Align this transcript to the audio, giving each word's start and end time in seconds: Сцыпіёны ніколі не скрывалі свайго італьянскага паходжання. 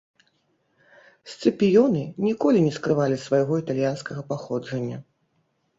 Сцыпіёны 1.33 2.01
ніколі 2.29 2.65
не 2.69 2.73
скрывалі 2.79 3.21
свайго 3.27 3.53
італьянскага 3.67 4.21
паходжання. 4.33 4.97